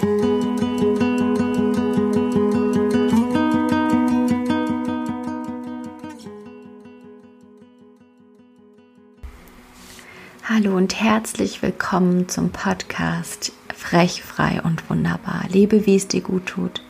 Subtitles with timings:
[0.00, 0.08] Hallo
[10.76, 15.44] und herzlich willkommen zum Podcast Frech, frei und wunderbar.
[15.48, 16.82] Lebe, wie es dir gut tut.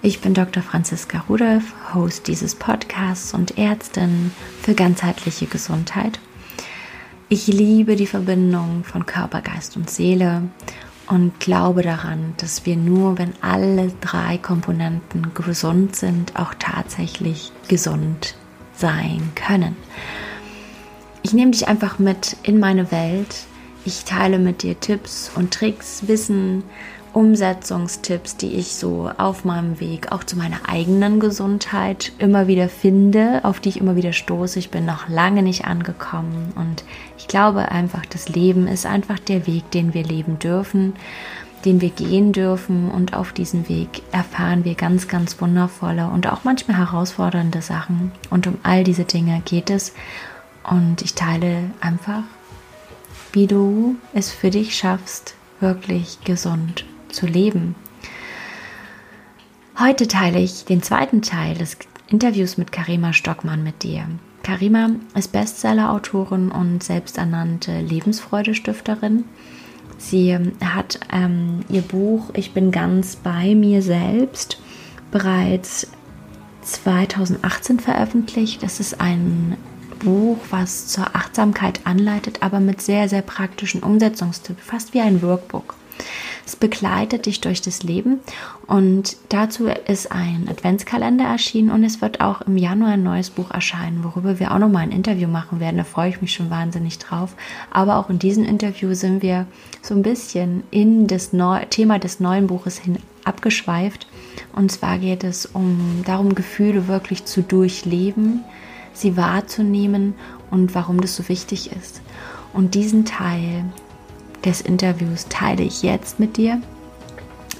[0.00, 0.62] Ich bin Dr.
[0.62, 4.30] Franziska Rudolph, Host dieses Podcasts und Ärztin
[4.62, 6.18] für ganzheitliche Gesundheit.
[7.28, 10.44] Ich liebe die Verbindung von Körper, Geist und Seele
[11.08, 18.36] und glaube daran, dass wir nur, wenn alle drei Komponenten gesund sind, auch tatsächlich gesund
[18.74, 19.76] sein können.
[21.22, 23.44] Ich nehme dich einfach mit in meine Welt.
[23.84, 26.62] Ich teile mit dir Tipps und Tricks, Wissen,
[27.12, 33.40] Umsetzungstipps, die ich so auf meinem Weg auch zu meiner eigenen Gesundheit immer wieder finde,
[33.44, 34.58] auf die ich immer wieder stoße.
[34.58, 36.84] Ich bin noch lange nicht angekommen und
[37.16, 40.94] ich glaube einfach, das Leben ist einfach der Weg, den wir leben dürfen,
[41.64, 46.44] den wir gehen dürfen und auf diesem Weg erfahren wir ganz, ganz wundervolle und auch
[46.44, 49.94] manchmal herausfordernde Sachen und um all diese Dinge geht es
[50.62, 52.22] und ich teile einfach,
[53.32, 57.74] wie du es für dich schaffst, wirklich gesund zu leben.
[59.78, 61.76] Heute teile ich den zweiten Teil des
[62.08, 64.06] Interviews mit Karima Stockmann mit dir.
[64.42, 69.24] Karima ist Bestseller-Autorin und selbsternannte Lebensfreudestifterin.
[69.98, 74.60] Sie hat ähm, ihr Buch Ich bin ganz bei mir selbst
[75.10, 75.88] bereits
[76.62, 78.62] 2018 veröffentlicht.
[78.62, 79.56] Das ist ein
[79.98, 85.74] Buch, was zur Achtsamkeit anleitet, aber mit sehr, sehr praktischen Umsetzungstipps, fast wie ein Workbook.
[86.48, 88.20] Es begleitet dich durch das Leben
[88.66, 93.50] und dazu ist ein Adventskalender erschienen und es wird auch im Januar ein neues Buch
[93.50, 95.76] erscheinen, worüber wir auch nochmal ein Interview machen werden.
[95.76, 97.34] Da freue ich mich schon wahnsinnig drauf.
[97.70, 99.46] Aber auch in diesem Interview sind wir
[99.82, 104.06] so ein bisschen in das Neu Thema des neuen Buches hin abgeschweift.
[104.56, 108.42] Und zwar geht es um darum, Gefühle wirklich zu durchleben,
[108.94, 110.14] sie wahrzunehmen
[110.50, 112.00] und warum das so wichtig ist.
[112.54, 113.66] Und diesen Teil
[114.44, 116.60] des Interviews teile ich jetzt mit dir.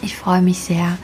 [0.03, 0.99] Ich freue mich sehr,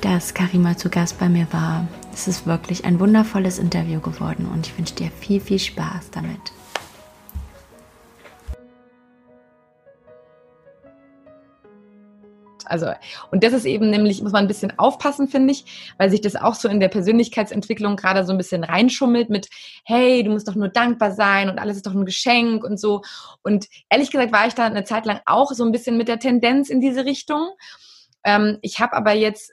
[0.00, 1.86] dass Karima zu Gast bei mir war.
[2.12, 6.40] Es ist wirklich ein wundervolles Interview geworden und ich wünsche dir viel, viel Spaß damit.
[12.68, 12.92] Also,
[13.30, 16.36] und das ist eben nämlich, muss man ein bisschen aufpassen, finde ich, weil sich das
[16.36, 19.48] auch so in der Persönlichkeitsentwicklung gerade so ein bisschen reinschummelt mit,
[19.84, 23.02] hey, du musst doch nur dankbar sein und alles ist doch ein Geschenk und so.
[23.42, 26.18] Und ehrlich gesagt war ich da eine Zeit lang auch so ein bisschen mit der
[26.18, 27.48] Tendenz in diese Richtung.
[28.24, 29.52] Ähm, ich habe aber jetzt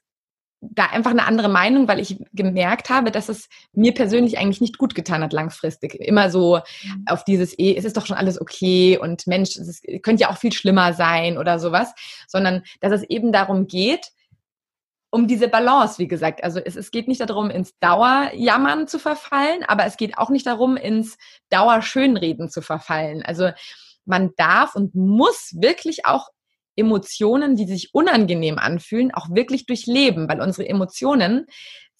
[0.71, 4.77] da einfach eine andere Meinung, weil ich gemerkt habe, dass es mir persönlich eigentlich nicht
[4.77, 5.95] gut getan hat langfristig.
[5.95, 7.05] Immer so mhm.
[7.07, 10.29] auf dieses, eh, es ist doch schon alles okay und Mensch, es ist, könnte ja
[10.29, 11.93] auch viel schlimmer sein oder sowas,
[12.27, 14.11] sondern dass es eben darum geht,
[15.15, 16.43] um diese Balance, wie gesagt.
[16.43, 20.45] Also es, es geht nicht darum, ins Dauerjammern zu verfallen, aber es geht auch nicht
[20.45, 21.17] darum, ins
[21.49, 23.23] Dauerschönreden zu verfallen.
[23.23, 23.51] Also
[24.03, 26.29] man darf und muss wirklich auch
[26.75, 31.47] Emotionen, die sich unangenehm anfühlen, auch wirklich durchleben, weil unsere Emotionen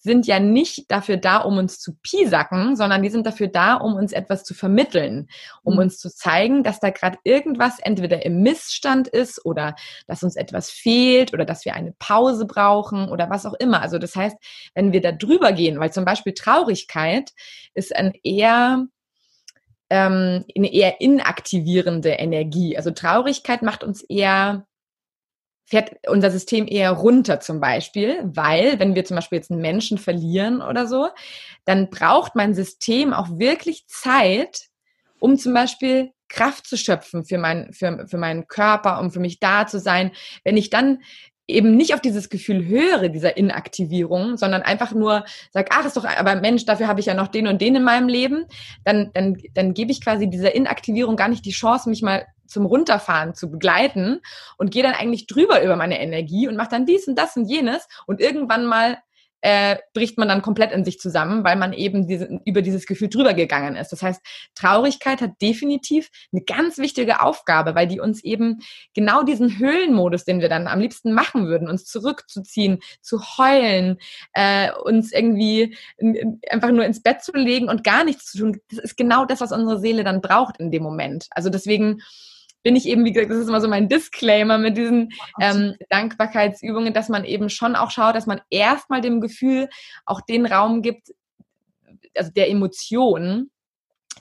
[0.06, 3.96] sind ja nicht dafür da, um uns zu piesacken, sondern die sind dafür da, um
[3.96, 5.28] uns etwas zu vermitteln,
[5.62, 5.80] um mhm.
[5.80, 9.74] uns zu zeigen, dass da gerade irgendwas entweder im Missstand ist oder
[10.06, 13.82] dass uns etwas fehlt oder dass wir eine Pause brauchen oder was auch immer.
[13.82, 14.36] Also das heißt,
[14.74, 17.32] wenn wir da drüber gehen, weil zum Beispiel Traurigkeit
[17.74, 18.86] ist ein eher
[19.90, 22.76] ähm, eine eher inaktivierende Energie.
[22.76, 24.66] Also Traurigkeit macht uns eher
[25.68, 29.98] fährt unser System eher runter zum Beispiel, weil wenn wir zum Beispiel jetzt einen Menschen
[29.98, 31.08] verlieren oder so,
[31.64, 34.68] dann braucht mein System auch wirklich Zeit,
[35.18, 39.40] um zum Beispiel Kraft zu schöpfen für, mein, für, für meinen Körper, um für mich
[39.40, 40.12] da zu sein.
[40.44, 41.00] Wenn ich dann
[41.48, 46.04] eben nicht auf dieses Gefühl höre, dieser Inaktivierung, sondern einfach nur sag, ach, ist doch,
[46.04, 48.46] aber Mensch, dafür habe ich ja noch den und den in meinem Leben,
[48.84, 52.66] dann, dann, dann gebe ich quasi dieser Inaktivierung gar nicht die Chance, mich mal zum
[52.66, 54.20] Runterfahren zu begleiten
[54.56, 57.46] und gehe dann eigentlich drüber über meine Energie und mache dann dies und das und
[57.46, 58.98] jenes und irgendwann mal
[59.40, 63.08] äh, bricht man dann komplett in sich zusammen, weil man eben diese, über dieses Gefühl
[63.08, 63.90] drüber gegangen ist.
[63.90, 64.20] Das heißt,
[64.54, 68.60] Traurigkeit hat definitiv eine ganz wichtige Aufgabe, weil die uns eben
[68.94, 73.98] genau diesen Höhlenmodus, den wir dann am liebsten machen würden, uns zurückzuziehen, zu heulen,
[74.32, 78.38] äh, uns irgendwie in, in, einfach nur ins Bett zu legen und gar nichts zu
[78.38, 81.26] tun, das ist genau das, was unsere Seele dann braucht in dem Moment.
[81.30, 82.00] Also deswegen
[82.66, 86.92] bin ich eben, wie gesagt, das ist immer so mein Disclaimer mit diesen ähm, Dankbarkeitsübungen,
[86.92, 89.68] dass man eben schon auch schaut, dass man erstmal dem Gefühl
[90.04, 91.14] auch den Raum gibt,
[92.16, 93.52] also der Emotionen,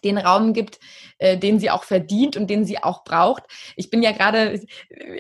[0.04, 0.80] den Raum gibt,
[1.18, 3.44] äh, den sie auch verdient und den sie auch braucht.
[3.76, 4.68] Ich bin ja gerade, ich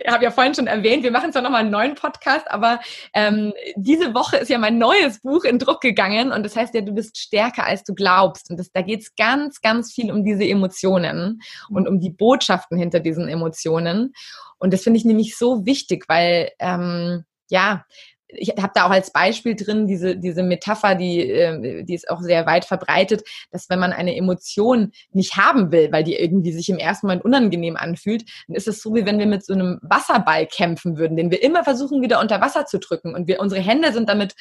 [0.07, 2.79] habe ja vorhin schon erwähnt, wir machen zwar nochmal einen neuen Podcast, aber
[3.13, 6.81] ähm, diese Woche ist ja mein neues Buch in Druck gegangen und das heißt ja,
[6.81, 8.49] du bist stärker als du glaubst.
[8.49, 12.77] Und das, da geht es ganz, ganz viel um diese Emotionen und um die Botschaften
[12.77, 14.13] hinter diesen Emotionen.
[14.57, 17.85] Und das finde ich nämlich so wichtig, weil ähm, ja,
[18.27, 22.21] ich habe da auch als Beispiel drin diese, diese Metapher, die, äh, die ist auch
[22.21, 26.69] sehr weit verbreitet, dass wenn man eine Emotion nicht haben will, weil die irgendwie sich
[26.69, 29.79] im ersten Moment unangenehm anfühlt, dann ist es so, wie wenn wir mit so einem
[29.81, 33.13] Wasserball kämpfen würden, den wir immer versuchen, wieder unter Wasser zu drücken.
[33.13, 34.35] Und wir, unsere Hände sind damit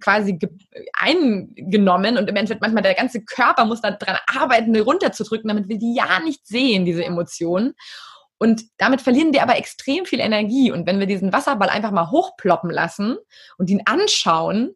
[0.00, 0.38] quasi
[0.92, 5.94] eingenommen und im Endeffekt manchmal der ganze Körper muss daran arbeiten, runterzudrücken, damit wir die
[5.94, 7.74] ja nicht sehen, diese Emotionen.
[8.42, 10.72] Und damit verlieren wir aber extrem viel Energie.
[10.72, 13.16] Und wenn wir diesen Wasserball einfach mal hochploppen lassen
[13.56, 14.74] und ihn anschauen,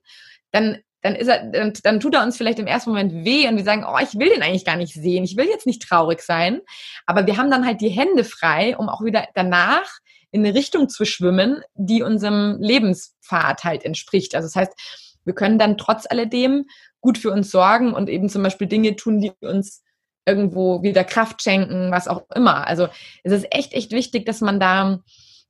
[0.53, 3.57] dann dann ist er, dann, dann tut er uns vielleicht im ersten Moment weh und
[3.57, 6.21] wir sagen, oh, ich will den eigentlich gar nicht sehen, ich will jetzt nicht traurig
[6.21, 6.61] sein.
[7.07, 9.89] Aber wir haben dann halt die Hände frei, um auch wieder danach
[10.31, 14.35] in eine Richtung zu schwimmen, die unserem Lebenspfad halt entspricht.
[14.35, 14.73] Also das heißt,
[15.25, 16.67] wir können dann trotz alledem
[17.01, 19.83] gut für uns sorgen und eben zum Beispiel Dinge tun, die uns
[20.27, 22.67] irgendwo wieder Kraft schenken, was auch immer.
[22.67, 22.89] Also
[23.23, 25.01] es ist echt, echt wichtig, dass man da,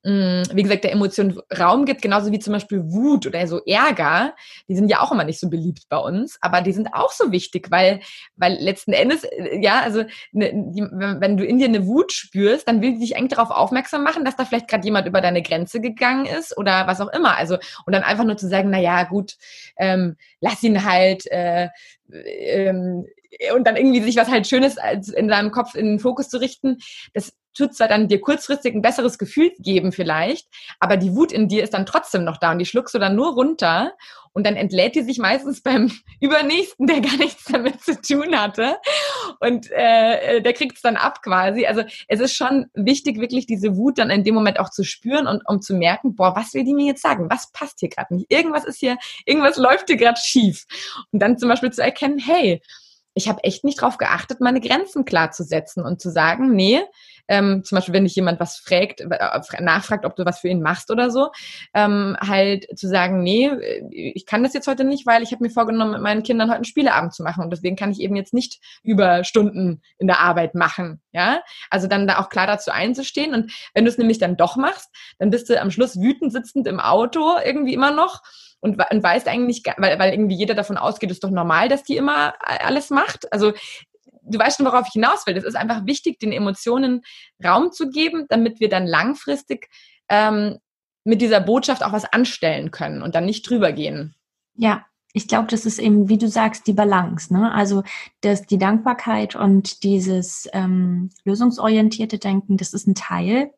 [0.06, 4.35] wie gesagt, der Emotion Raum gibt, genauso wie zum Beispiel Wut oder so Ärger.
[4.69, 7.32] Die sind ja auch immer nicht so beliebt bei uns, aber die sind auch so
[7.32, 8.00] wichtig, weil,
[8.37, 12.69] weil letzten Endes, äh, ja, also ne, die, wenn du in dir eine Wut spürst,
[12.69, 15.43] dann will die dich eigentlich darauf aufmerksam machen, dass da vielleicht gerade jemand über deine
[15.43, 17.37] Grenze gegangen ist oder was auch immer.
[17.37, 19.35] Also und dann einfach nur zu sagen, na ja, gut,
[19.76, 21.26] ähm, lass ihn halt.
[21.31, 21.69] Äh,
[22.09, 23.06] ähm,
[23.55, 24.76] und dann irgendwie sich was halt Schönes
[25.14, 26.79] in seinem Kopf in den Fokus zu richten,
[27.12, 30.47] das tut zwar dann dir kurzfristig ein besseres Gefühl geben vielleicht,
[30.81, 33.17] aber die Wut in dir ist dann trotzdem noch da und die schluckst du dann
[33.17, 33.93] nur runter
[34.32, 38.76] und dann entlädt die sich meistens beim Übernächsten, der gar nichts damit zu tun hatte
[39.41, 41.67] und äh, der kriegt es dann ab quasi.
[41.67, 45.26] Also es ist schon wichtig, wirklich diese Wut dann in dem Moment auch zu spüren
[45.26, 47.31] und um zu merken, boah, was will die mir jetzt sagen?
[47.31, 48.31] Was passt hier gerade nicht?
[48.31, 50.67] Irgendwas ist hier, irgendwas läuft hier gerade schief.
[51.12, 52.61] Und dann zum Beispiel zu erkennen, hey,
[53.14, 56.82] ich habe echt nicht darauf geachtet, meine Grenzen klar zu setzen und zu sagen, nee,
[57.28, 60.62] ähm, zum Beispiel, wenn dich jemand was fragt, äh, nachfragt, ob du was für ihn
[60.62, 61.31] machst oder so,
[61.75, 63.50] ähm, halt zu sagen, nee,
[63.90, 66.56] ich kann das jetzt heute nicht, weil ich habe mir vorgenommen, mit meinen Kindern heute
[66.56, 67.43] einen Spieleabend zu machen.
[67.44, 71.40] Und deswegen kann ich eben jetzt nicht über Stunden in der Arbeit machen, ja,
[71.70, 73.34] also dann da auch klar dazu einzustehen.
[73.34, 76.67] Und wenn du es nämlich dann doch machst, dann bist du am Schluss wütend sitzend
[76.67, 78.23] im Auto irgendwie immer noch
[78.61, 81.96] und, und weißt eigentlich, weil, weil irgendwie jeder davon ausgeht, ist doch normal, dass die
[81.96, 83.32] immer alles macht.
[83.32, 83.52] Also
[84.26, 85.37] du weißt schon, worauf ich hinaus will.
[85.37, 87.02] Es ist einfach wichtig, den Emotionen
[87.44, 89.69] Raum zu geben, damit wir dann langfristig
[90.08, 90.58] ähm,
[91.05, 94.14] mit dieser Botschaft auch was anstellen können und dann nicht drüber gehen.
[94.55, 97.32] Ja, ich glaube, das ist eben, wie du sagst, die Balance.
[97.32, 97.50] Ne?
[97.52, 97.84] Also
[98.20, 103.50] das, die Dankbarkeit und dieses ähm, lösungsorientierte Denken, das ist ein Teil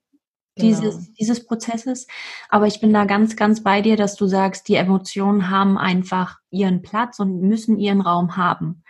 [0.60, 1.14] dieses, genau.
[1.18, 2.06] dieses Prozesses.
[2.48, 6.38] Aber ich bin da ganz, ganz bei dir, dass du sagst, die Emotionen haben einfach
[6.50, 8.82] ihren Platz und müssen ihren Raum haben.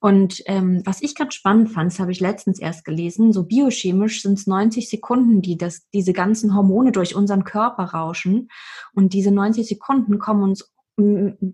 [0.00, 4.22] Und ähm, was ich ganz spannend fand, das habe ich letztens erst gelesen, so biochemisch
[4.22, 8.48] sind es 90 Sekunden, die das, diese ganzen Hormone durch unseren Körper rauschen.
[8.94, 10.72] Und diese 90 Sekunden kommen uns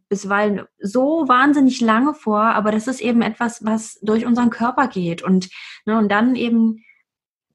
[0.09, 5.23] bisweilen so wahnsinnig lange vor, aber das ist eben etwas, was durch unseren Körper geht.
[5.23, 5.49] Und,
[5.85, 6.85] ne, und dann eben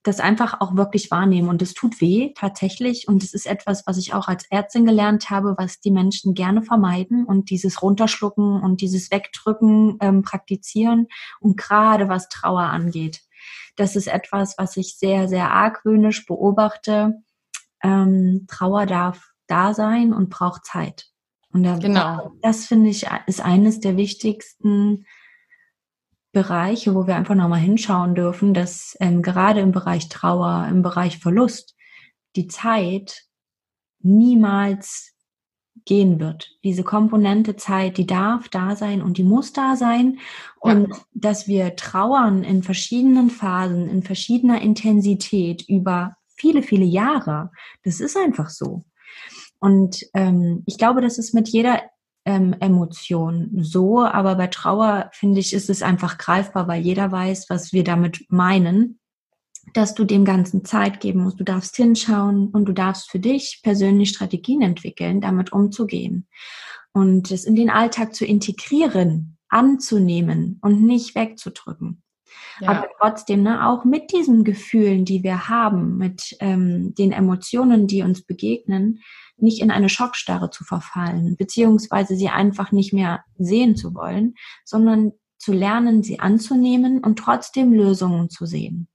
[0.03, 1.49] das einfach auch wirklich wahrnehmen.
[1.49, 3.07] Und es tut weh, tatsächlich.
[3.07, 6.63] Und es ist etwas, was ich auch als Ärztin gelernt habe, was die Menschen gerne
[6.63, 11.07] vermeiden und dieses Runterschlucken und dieses Wegdrücken ähm, praktizieren.
[11.39, 13.21] Und gerade was Trauer angeht.
[13.75, 17.21] Das ist etwas, was ich sehr, sehr argwöhnisch beobachte.
[17.83, 21.07] Ähm, Trauer darf da sein und braucht Zeit.
[21.53, 22.31] Und da, genau.
[22.41, 25.05] das finde ich ist eines der wichtigsten
[26.31, 31.19] Bereiche, wo wir einfach nochmal hinschauen dürfen, dass ähm, gerade im Bereich Trauer, im Bereich
[31.19, 31.75] Verlust,
[32.35, 33.25] die Zeit
[33.99, 35.13] niemals
[35.85, 36.51] gehen wird.
[36.63, 40.19] Diese Komponente Zeit, die darf da sein und die muss da sein.
[40.59, 40.97] Und ja.
[41.13, 47.51] dass wir trauern in verschiedenen Phasen, in verschiedener Intensität über viele, viele Jahre,
[47.83, 48.85] das ist einfach so.
[49.59, 51.81] Und ähm, ich glaube, das ist mit jeder
[52.25, 57.49] ähm, Emotion so, aber bei Trauer finde ich, ist es einfach greifbar, weil jeder weiß,
[57.49, 58.99] was wir damit meinen,
[59.73, 61.39] dass du dem Ganzen Zeit geben musst.
[61.39, 66.27] Du darfst hinschauen und du darfst für dich persönlich Strategien entwickeln, damit umzugehen
[66.93, 72.03] und es in den Alltag zu integrieren, anzunehmen und nicht wegzudrücken.
[72.61, 72.69] Ja.
[72.69, 78.03] Aber trotzdem, ne, auch mit diesen Gefühlen, die wir haben, mit ähm, den Emotionen, die
[78.03, 79.01] uns begegnen,
[79.37, 85.13] nicht in eine Schockstarre zu verfallen, beziehungsweise sie einfach nicht mehr sehen zu wollen, sondern
[85.39, 88.87] zu lernen, sie anzunehmen und trotzdem Lösungen zu sehen.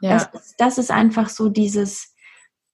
[0.00, 0.14] Ja.
[0.14, 2.14] Das, ist, das ist einfach so dieses,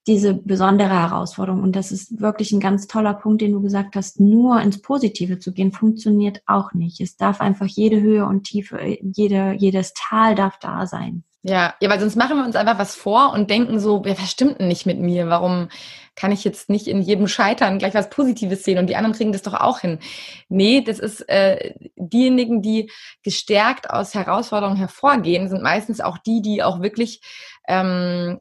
[0.06, 1.62] diese besondere Herausforderung.
[1.62, 4.20] Und das ist wirklich ein ganz toller Punkt, den du gesagt hast.
[4.20, 7.00] Nur ins Positive zu gehen, funktioniert auch nicht.
[7.00, 11.24] Es darf einfach jede Höhe und Tiefe, jede, jedes Tal darf da sein.
[11.48, 14.30] Ja, ja, weil sonst machen wir uns einfach was vor und denken so, ja, was
[14.32, 15.28] stimmt denn nicht mit mir?
[15.28, 15.68] Warum
[16.16, 19.30] kann ich jetzt nicht in jedem Scheitern gleich was Positives sehen und die anderen kriegen
[19.30, 20.00] das doch auch hin?
[20.48, 22.90] Nee, das ist äh, diejenigen, die
[23.22, 27.20] gestärkt aus Herausforderungen hervorgehen, sind meistens auch die, die auch wirklich
[27.68, 28.40] ähm,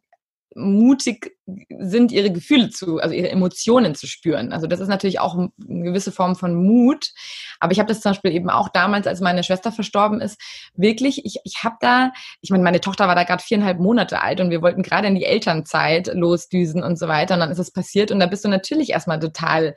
[0.55, 1.37] mutig
[1.79, 4.53] sind, ihre Gefühle zu, also ihre Emotionen zu spüren.
[4.53, 5.51] Also das ist natürlich auch eine
[5.83, 7.11] gewisse Form von Mut.
[7.59, 10.39] Aber ich habe das zum Beispiel eben auch damals, als meine Schwester verstorben ist,
[10.75, 14.39] wirklich, ich, ich habe da, ich meine, meine Tochter war da gerade viereinhalb Monate alt
[14.39, 17.35] und wir wollten gerade in die Elternzeit losdüsen und so weiter.
[17.35, 19.75] Und dann ist es passiert und da bist du natürlich erstmal total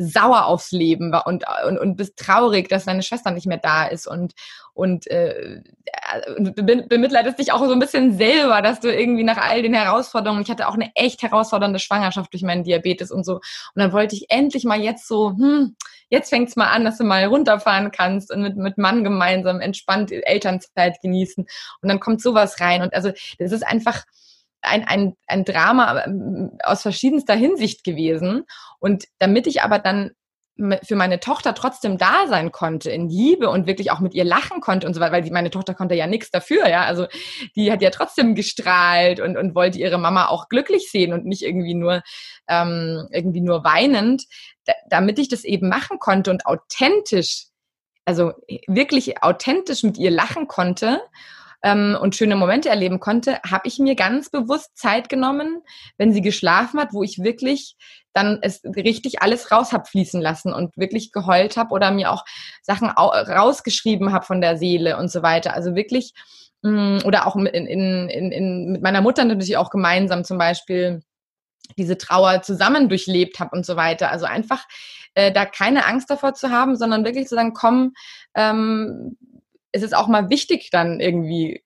[0.00, 4.06] sauer aufs Leben und, und, und bist traurig, dass deine Schwester nicht mehr da ist
[4.06, 4.32] und,
[4.72, 5.60] und, äh,
[6.36, 10.42] und bemitleidest dich auch so ein bisschen selber, dass du irgendwie nach all den Herausforderungen,
[10.42, 13.34] ich hatte auch eine echt herausfordernde Schwangerschaft durch meinen Diabetes und so.
[13.34, 13.42] Und
[13.74, 15.76] dann wollte ich endlich mal jetzt so, hm,
[16.08, 20.12] jetzt fängt's mal an, dass du mal runterfahren kannst und mit, mit Mann gemeinsam entspannt
[20.12, 21.46] Elternzeit genießen.
[21.82, 22.82] Und dann kommt sowas rein.
[22.82, 24.04] Und also das ist einfach,
[24.62, 28.44] ein, ein, ein Drama ähm, aus verschiedenster Hinsicht gewesen.
[28.78, 30.12] Und damit ich aber dann
[30.82, 34.60] für meine Tochter trotzdem da sein konnte in Liebe und wirklich auch mit ihr lachen
[34.60, 36.84] konnte und so weiter, weil die, meine Tochter konnte ja nichts dafür, ja.
[36.84, 37.06] Also
[37.56, 41.42] die hat ja trotzdem gestrahlt und, und wollte ihre Mama auch glücklich sehen und nicht
[41.42, 42.02] irgendwie nur
[42.48, 44.24] ähm, irgendwie nur weinend,
[44.66, 47.46] da, damit ich das eben machen konnte und authentisch,
[48.04, 48.32] also
[48.66, 51.00] wirklich authentisch mit ihr lachen konnte
[51.62, 55.62] ähm, und schöne Momente erleben konnte, habe ich mir ganz bewusst Zeit genommen,
[55.98, 57.76] wenn sie geschlafen hat, wo ich wirklich
[58.12, 62.24] dann es richtig alles raus hab fließen lassen und wirklich geheult habe oder mir auch
[62.62, 65.54] Sachen rausgeschrieben habe von der Seele und so weiter.
[65.54, 66.12] Also wirklich
[66.62, 71.02] mm, oder auch in, in, in, in, mit meiner Mutter natürlich auch gemeinsam zum Beispiel
[71.78, 74.10] diese Trauer zusammen durchlebt habe und so weiter.
[74.10, 74.64] Also einfach
[75.14, 77.92] äh, da keine Angst davor zu haben, sondern wirklich zu sagen, komm,
[78.34, 79.16] ähm,
[79.72, 81.62] es ist auch mal wichtig, dann irgendwie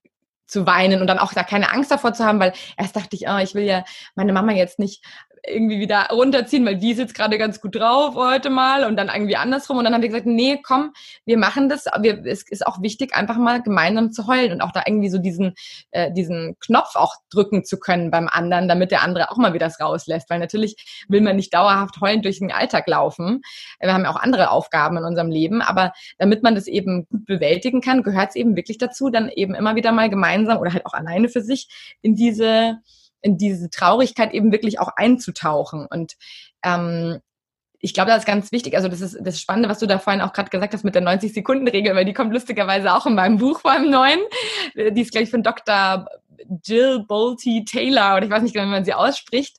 [0.47, 3.29] zu weinen und dann auch da keine Angst davor zu haben, weil erst dachte ich,
[3.29, 3.85] oh, ich will ja
[4.15, 5.03] meine Mama jetzt nicht
[5.47, 9.09] irgendwie wieder runterziehen, weil die ist jetzt gerade ganz gut drauf heute mal und dann
[9.09, 9.79] irgendwie andersrum.
[9.79, 10.93] Und dann haben wir gesagt, nee, komm,
[11.25, 11.85] wir machen das.
[12.01, 15.19] Wir, es ist auch wichtig, einfach mal gemeinsam zu heulen und auch da irgendwie so
[15.19, 15.55] diesen,
[15.91, 19.67] äh, diesen Knopf auch drücken zu können beim anderen, damit der andere auch mal wieder
[19.67, 20.31] das rauslässt.
[20.31, 23.43] Weil natürlich will man nicht dauerhaft heulend durch den Alltag laufen.
[23.81, 27.27] Wir haben ja auch andere Aufgaben in unserem Leben, aber damit man das eben gut
[27.27, 30.87] bewältigen kann, gehört es eben wirklich dazu, dann eben immer wieder mal gemeinsam oder halt
[30.87, 31.69] auch alleine für sich
[32.03, 32.79] in diese
[33.25, 35.87] in diese Traurigkeit eben wirklich auch einzutauchen.
[35.87, 36.15] Und
[36.63, 37.21] ähm,
[37.79, 38.77] ich glaube, das ist ganz wichtig.
[38.77, 41.03] Also das ist das Spannende, was du da vorhin auch gerade gesagt hast mit der
[41.03, 44.21] 90-Sekunden-Regel, weil die kommt lustigerweise auch in meinem Buch beim neuen.
[44.75, 46.07] Die ist, glaube ich, von Dr.
[46.63, 49.57] Jill Bolte Taylor oder ich weiß nicht genau, wie man sie ausspricht.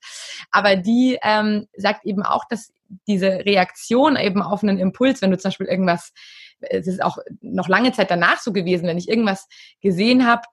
[0.52, 2.72] Aber die ähm, sagt eben auch, dass
[3.08, 6.14] diese Reaktion eben auf einen Impuls, wenn du zum Beispiel irgendwas,
[6.62, 9.48] es ist auch noch lange Zeit danach so gewesen, wenn ich irgendwas
[9.82, 10.44] gesehen habe,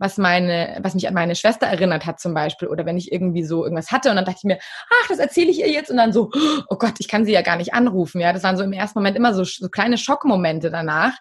[0.00, 3.44] was meine, was mich an meine Schwester erinnert hat zum Beispiel, oder wenn ich irgendwie
[3.44, 5.98] so irgendwas hatte und dann dachte ich mir, ach, das erzähle ich ihr jetzt und
[5.98, 6.30] dann so,
[6.68, 8.98] oh Gott, ich kann sie ja gar nicht anrufen, ja, das waren so im ersten
[8.98, 11.12] Moment immer so, so kleine Schockmomente danach.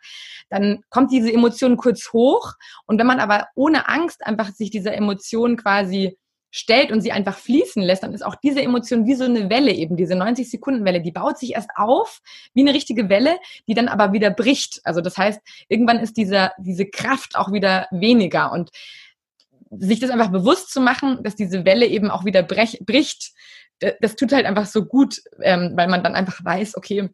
[0.49, 2.53] Dann kommt diese Emotion kurz hoch
[2.85, 6.17] und wenn man aber ohne Angst einfach sich dieser Emotion quasi
[6.51, 9.71] stellt und sie einfach fließen lässt, dann ist auch diese Emotion wie so eine Welle
[9.71, 12.21] eben, diese 90-Sekunden-Welle, die baut sich erst auf
[12.53, 13.37] wie eine richtige Welle,
[13.67, 14.81] die dann aber wieder bricht.
[14.83, 18.51] Also das heißt, irgendwann ist dieser, diese Kraft auch wieder weniger.
[18.51, 18.71] Und
[19.71, 23.33] sich das einfach bewusst zu machen, dass diese Welle eben auch wieder brech, bricht,
[24.01, 27.09] das tut halt einfach so gut, ähm, weil man dann einfach weiß, okay,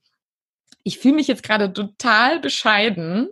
[0.84, 3.30] ich fühle mich jetzt gerade total bescheiden,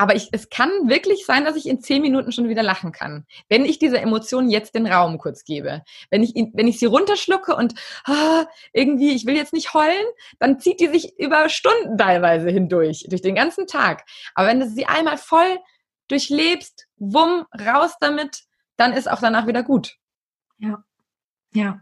[0.00, 3.26] aber ich, es kann wirklich sein, dass ich in zehn Minuten schon wieder lachen kann,
[3.50, 5.82] wenn ich dieser Emotion jetzt den Raum kurz gebe.
[6.08, 7.74] Wenn ich, wenn ich sie runterschlucke und
[8.06, 10.06] ah, irgendwie, ich will jetzt nicht heulen,
[10.38, 14.06] dann zieht die sich über Stunden teilweise hindurch, durch den ganzen Tag.
[14.34, 15.58] Aber wenn du sie einmal voll
[16.08, 18.44] durchlebst, wumm, raus damit,
[18.78, 19.96] dann ist auch danach wieder gut.
[20.56, 20.82] Ja,
[21.52, 21.78] ja.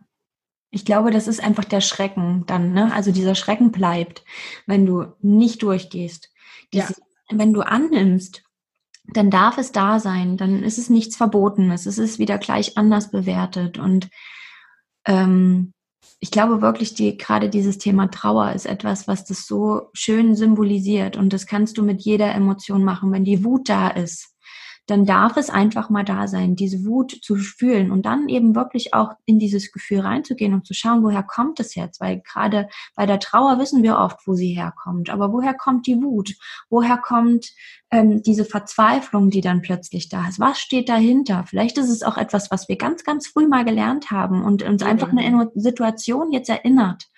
[0.70, 2.92] Ich glaube, das ist einfach der Schrecken dann, ne?
[2.92, 4.24] Also dieser Schrecken bleibt,
[4.66, 6.30] wenn du nicht durchgehst.
[6.72, 8.42] Dieses ja wenn du annimmst,
[9.12, 13.10] dann darf es da sein, dann ist es nichts Verbotenes, es ist wieder gleich anders
[13.10, 13.78] bewertet.
[13.78, 14.08] Und
[15.06, 15.72] ähm,
[16.20, 21.16] ich glaube wirklich, die, gerade dieses Thema Trauer ist etwas, was das so schön symbolisiert.
[21.16, 23.12] Und das kannst du mit jeder Emotion machen.
[23.12, 24.34] Wenn die Wut da ist,
[24.88, 28.94] dann darf es einfach mal da sein, diese Wut zu fühlen und dann eben wirklich
[28.94, 32.00] auch in dieses Gefühl reinzugehen und zu schauen, woher kommt es jetzt?
[32.00, 35.10] Weil gerade bei der Trauer wissen wir oft, wo sie herkommt.
[35.10, 36.34] Aber woher kommt die Wut?
[36.70, 37.52] Woher kommt
[37.90, 40.40] ähm, diese Verzweiflung, die dann plötzlich da ist?
[40.40, 41.44] Was steht dahinter?
[41.46, 44.82] Vielleicht ist es auch etwas, was wir ganz, ganz früh mal gelernt haben und uns
[44.82, 47.08] einfach eine Situation jetzt erinnert.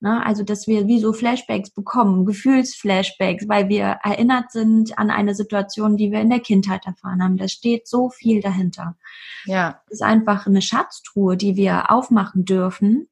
[0.00, 0.24] Ne?
[0.24, 5.98] Also, dass wir wie so Flashbacks bekommen, Gefühlsflashbacks, weil wir erinnert sind an eine Situation,
[5.98, 7.36] die wir in der Kindheit erfahren haben.
[7.36, 8.96] Da steht so viel dahinter.
[9.44, 9.82] Ja.
[9.86, 13.09] Es ist einfach eine Schatztruhe, die wir aufmachen dürfen,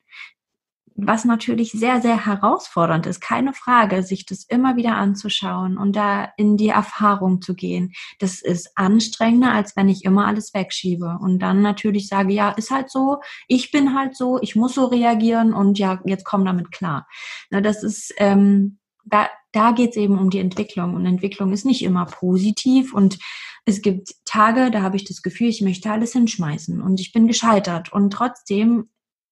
[1.01, 6.33] was natürlich sehr, sehr herausfordernd ist, keine Frage, sich das immer wieder anzuschauen und da
[6.37, 7.93] in die Erfahrung zu gehen.
[8.19, 12.73] Das ist anstrengender, als wenn ich immer alles wegschiebe und dann natürlich sage, ja, ist
[12.73, 16.73] halt so, ich bin halt so, ich muss so reagieren und ja, jetzt komm damit
[16.73, 17.07] klar.
[17.51, 21.65] Na, das ist, ähm, da, da geht es eben um die Entwicklung und Entwicklung ist
[21.65, 23.19] nicht immer positiv und
[23.65, 27.29] es gibt Tage, da habe ich das Gefühl, ich möchte alles hinschmeißen und ich bin
[27.29, 28.89] gescheitert und trotzdem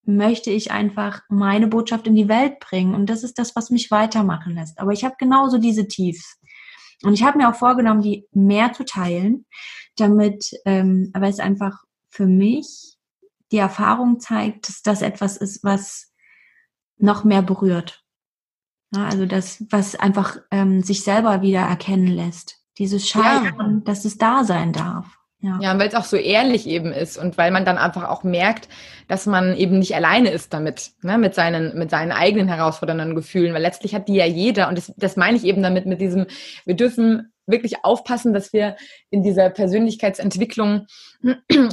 [0.06, 2.94] möchte ich einfach meine Botschaft in die Welt bringen.
[2.94, 4.78] Und das ist das, was mich weitermachen lässt.
[4.78, 6.38] Aber ich habe genauso diese Tiefs.
[7.02, 9.46] Und ich habe mir auch vorgenommen, die mehr zu teilen,
[9.96, 12.96] damit, ähm, weil es einfach für mich
[13.52, 16.12] die Erfahrung zeigt, dass das etwas ist, was
[16.98, 18.02] noch mehr berührt.
[18.94, 22.62] Ja, also das, was einfach ähm, sich selber wieder erkennen lässt.
[22.78, 23.84] Dieses Scheitern, ja.
[23.84, 25.18] dass es da sein darf.
[25.40, 28.24] Ja, ja weil es auch so ehrlich eben ist und weil man dann einfach auch
[28.24, 28.68] merkt,
[29.08, 33.54] dass man eben nicht alleine ist damit, ne, mit seinen, mit seinen eigenen herausfordernden Gefühlen,
[33.54, 36.26] weil letztlich hat die ja jeder und das, das meine ich eben damit, mit diesem,
[36.64, 38.76] wir dürfen wirklich aufpassen, dass wir
[39.10, 40.86] in dieser Persönlichkeitsentwicklung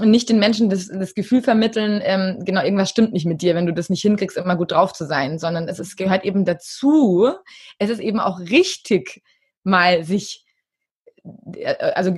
[0.03, 3.65] nicht den Menschen das, das Gefühl vermitteln, ähm, genau, irgendwas stimmt nicht mit dir, wenn
[3.65, 7.31] du das nicht hinkriegst, immer gut drauf zu sein, sondern es ist, gehört eben dazu,
[7.79, 9.23] es ist eben auch richtig,
[9.63, 10.42] mal sich
[11.95, 12.15] also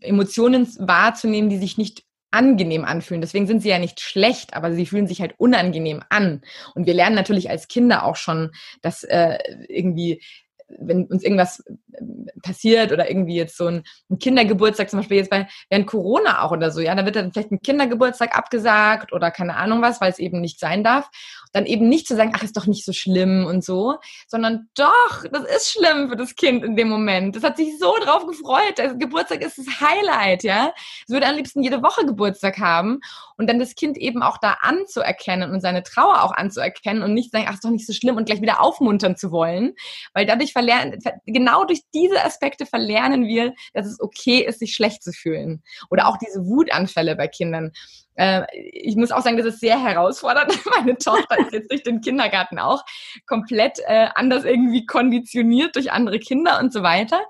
[0.00, 3.20] Emotionen wahrzunehmen, die sich nicht angenehm anfühlen.
[3.20, 6.42] Deswegen sind sie ja nicht schlecht, aber sie fühlen sich halt unangenehm an.
[6.74, 8.50] Und wir lernen natürlich als Kinder auch schon,
[8.82, 10.20] dass äh, irgendwie
[10.68, 12.02] wenn uns irgendwas äh,
[12.42, 16.50] passiert oder irgendwie jetzt so ein, ein, Kindergeburtstag, zum Beispiel jetzt bei während Corona auch
[16.50, 20.10] oder so, ja, da wird dann vielleicht ein Kindergeburtstag abgesagt oder keine Ahnung was, weil
[20.10, 21.08] es eben nicht sein darf.
[21.56, 23.94] Dann eben nicht zu sagen, ach, ist doch nicht so schlimm und so,
[24.28, 27.34] sondern doch, das ist schlimm für das Kind in dem Moment.
[27.34, 28.76] Das hat sich so drauf gefreut.
[28.76, 30.74] Der Geburtstag ist das Highlight, ja.
[31.06, 33.00] Es würde am liebsten jede Woche Geburtstag haben
[33.38, 37.32] und dann das Kind eben auch da anzuerkennen und seine Trauer auch anzuerkennen und nicht
[37.32, 39.72] sagen, ach, ist doch nicht so schlimm und gleich wieder aufmuntern zu wollen,
[40.12, 45.02] weil dadurch verlernen, genau durch diese Aspekte verlernen wir, dass es okay ist, sich schlecht
[45.02, 45.62] zu fühlen.
[45.88, 47.72] Oder auch diese Wutanfälle bei Kindern.
[48.16, 50.58] Äh, ich muss auch sagen, das ist sehr herausfordernd.
[50.76, 52.84] Meine Tochter ist jetzt durch den Kindergarten auch
[53.26, 57.20] komplett äh, anders irgendwie konditioniert durch andere Kinder und so weiter.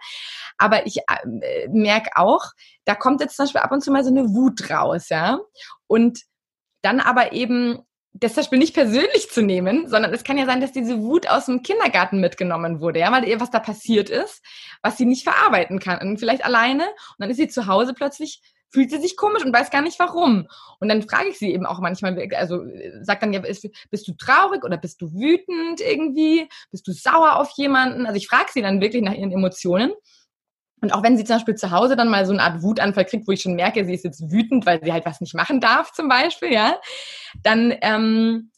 [0.59, 2.44] Aber ich äh, merke auch,
[2.85, 5.38] da kommt jetzt zum Beispiel ab und zu mal so eine Wut raus, ja.
[5.87, 6.20] Und
[6.83, 7.83] dann aber eben
[8.20, 11.29] das zum Beispiel nicht persönlich zu nehmen, sondern es kann ja sein, dass diese Wut
[11.29, 14.42] aus dem Kindergarten mitgenommen wurde, ja, weil ihr was da passiert ist,
[14.83, 16.01] was sie nicht verarbeiten kann.
[16.01, 18.40] Und vielleicht alleine und dann ist sie zu Hause plötzlich,
[18.77, 20.49] fühlt sie sich komisch und weiß gar nicht warum.
[20.81, 22.62] Und dann frage ich sie eben auch manchmal, also
[23.01, 26.47] sagt dann ja, bist du traurig oder bist du wütend irgendwie?
[26.71, 28.05] Bist du sauer auf jemanden?
[28.05, 29.93] Also ich frage sie dann wirklich nach ihren Emotionen.
[30.83, 33.27] Und auch wenn sie zum Beispiel zu Hause dann mal so eine Art Wutanfall kriegt,
[33.27, 35.93] wo ich schon merke, sie ist jetzt wütend, weil sie halt was nicht machen darf,
[35.93, 36.79] zum Beispiel, ja,
[37.43, 38.51] dann ähm,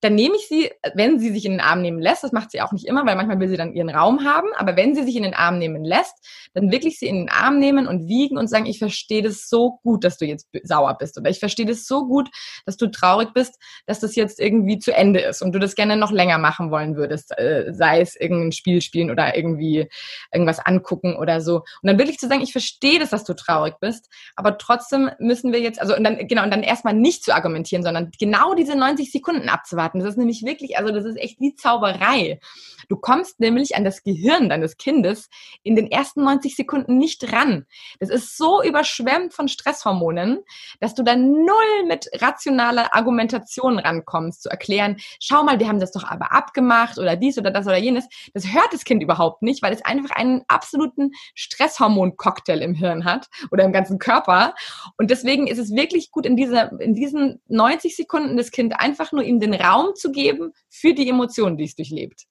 [0.00, 2.60] dann nehme ich sie, wenn sie sich in den Arm nehmen lässt, das macht sie
[2.60, 5.16] auch nicht immer, weil manchmal will sie dann ihren Raum haben, aber wenn sie sich
[5.16, 6.14] in den Arm nehmen lässt,
[6.54, 9.78] dann wirklich sie in den Arm nehmen und wiegen und sagen, ich verstehe das so
[9.82, 12.28] gut, dass du jetzt sauer bist oder ich verstehe das so gut,
[12.64, 15.96] dass du traurig bist, dass das jetzt irgendwie zu Ende ist und du das gerne
[15.96, 19.88] noch länger machen wollen würdest, äh, sei es irgendein Spiel spielen oder irgendwie
[20.32, 21.56] irgendwas angucken oder so.
[21.56, 25.52] Und dann wirklich zu sagen, ich verstehe das, dass du traurig bist, aber trotzdem müssen
[25.52, 28.76] wir jetzt, also und dann, genau, und dann erstmal nicht zu argumentieren, sondern genau diese
[28.76, 29.98] 90 Sekunden abzuwarten starten.
[29.98, 32.40] Das ist nämlich wirklich, also das ist echt wie Zauberei.
[32.88, 35.28] Du kommst nämlich an das Gehirn deines Kindes
[35.62, 37.66] in den ersten 90 Sekunden nicht ran.
[38.00, 40.40] Das ist so überschwemmt von Stresshormonen,
[40.80, 45.92] dass du dann null mit rationaler Argumentation rankommst, zu erklären, schau mal, wir haben das
[45.92, 48.06] doch aber abgemacht oder dies oder das oder jenes.
[48.32, 53.28] Das hört das Kind überhaupt nicht, weil es einfach einen absoluten Stresshormon-Cocktail im Hirn hat
[53.50, 54.54] oder im ganzen Körper.
[54.96, 59.12] Und deswegen ist es wirklich gut, in, dieser, in diesen 90 Sekunden das Kind einfach
[59.12, 62.24] nur ihm den Raum Raum zu geben für die Emotionen, die es durchlebt.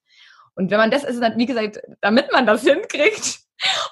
[0.55, 3.39] Und wenn man das, also wie gesagt, damit man das hinkriegt,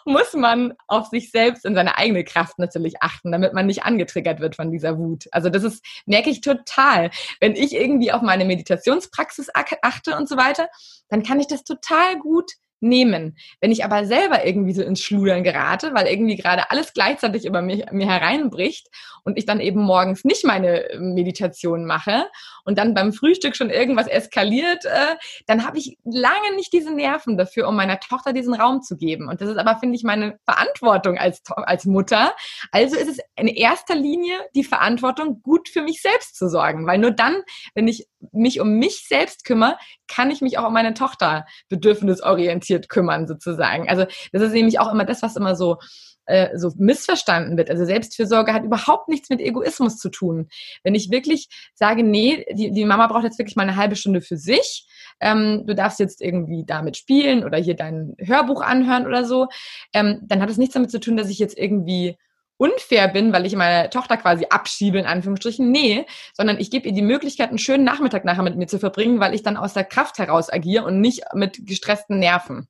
[0.05, 4.39] muss man auf sich selbst und seine eigene Kraft natürlich achten, damit man nicht angetriggert
[4.39, 5.25] wird von dieser Wut.
[5.31, 7.09] Also das ist, merke ich total.
[7.39, 10.69] Wenn ich irgendwie auf meine Meditationspraxis achte und so weiter,
[11.09, 13.37] dann kann ich das total gut nehmen.
[13.61, 17.61] Wenn ich aber selber irgendwie so ins Schludern gerate, weil irgendwie gerade alles gleichzeitig über
[17.61, 18.87] mich, mir hereinbricht
[19.23, 22.27] und ich dann eben morgens nicht meine äh, Meditation mache
[22.63, 25.15] und dann beim Frühstück schon irgendwas eskaliert, äh,
[25.47, 29.27] dann habe ich lange nicht diese Nerven dafür, um meiner Tochter diesen Raum zu geben.
[29.27, 32.35] Und das ist aber, finde ich, meine Verantwortung als, als Mutter.
[32.71, 36.99] Also ist es in erster Linie die Verantwortung, gut für mich selbst zu sorgen, weil
[36.99, 37.41] nur dann,
[37.73, 42.89] wenn ich mich um mich selbst kümmere, kann ich mich auch um meine Tochter bedürfnisorientiert
[42.89, 43.89] kümmern, sozusagen.
[43.89, 45.77] Also das ist nämlich auch immer das, was immer so
[46.25, 47.69] äh, so missverstanden wird.
[47.69, 50.47] Also Selbstfürsorge hat überhaupt nichts mit Egoismus zu tun.
[50.83, 54.21] Wenn ich wirklich sage, nee, die, die Mama braucht jetzt wirklich mal eine halbe Stunde
[54.21, 54.87] für sich,
[55.19, 59.47] ähm, du darfst jetzt irgendwie damit spielen oder hier dein Hörbuch anhören oder so,
[59.93, 62.17] ähm, dann hat es nichts damit zu tun, dass ich jetzt irgendwie
[62.57, 65.71] unfair bin, weil ich meine Tochter quasi abschiebe, in Anführungsstrichen.
[65.71, 69.19] Nee, sondern ich gebe ihr die Möglichkeit, einen schönen Nachmittag nachher mit mir zu verbringen,
[69.19, 72.67] weil ich dann aus der Kraft heraus agiere und nicht mit gestressten Nerven.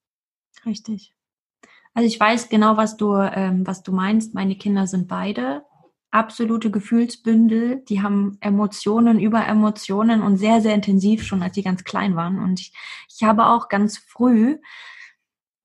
[0.65, 1.13] Richtig.
[1.93, 4.33] Also ich weiß genau, was du, ähm, was du meinst.
[4.33, 5.63] Meine Kinder sind beide
[6.11, 7.83] absolute Gefühlsbündel.
[7.87, 12.39] Die haben Emotionen über Emotionen und sehr, sehr intensiv schon, als sie ganz klein waren.
[12.39, 12.73] Und ich,
[13.13, 14.57] ich habe auch ganz früh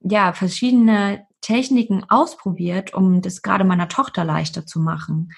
[0.01, 5.31] ja verschiedene Techniken ausprobiert, um das gerade meiner Tochter leichter zu machen,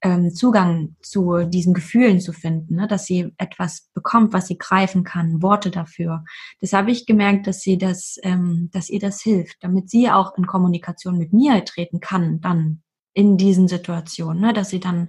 [0.00, 2.86] ähm, Zugang zu diesen Gefühlen zu finden, ne?
[2.86, 6.24] dass sie etwas bekommt, was sie greifen kann, Worte dafür.
[6.60, 10.36] Das habe ich gemerkt, dass sie das, ähm, dass ihr das hilft, damit sie auch
[10.36, 14.52] in Kommunikation mit mir treten kann, dann in diesen Situationen, ne?
[14.52, 15.08] dass sie dann